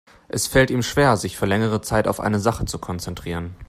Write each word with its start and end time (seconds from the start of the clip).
Es 0.29 0.47
fällt 0.47 0.71
ihm 0.71 0.81
schwer, 0.81 1.15
sich 1.15 1.37
für 1.37 1.45
längere 1.45 1.81
Zeit 1.81 2.07
auf 2.07 2.19
eine 2.19 2.39
Sache 2.39 2.65
zu 2.65 2.79
konzentrieren. 2.79 3.55